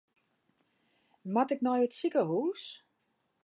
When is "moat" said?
1.33-1.53